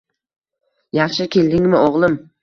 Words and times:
Yaxshi 0.99 1.27
keldingmi, 1.35 1.77
o`g`lim 1.81 2.17